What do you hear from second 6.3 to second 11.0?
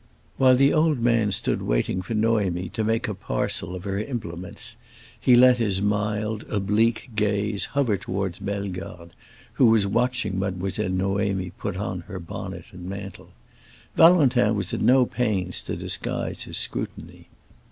oblique gaze hover toward Bellegarde, who was watching Mademoiselle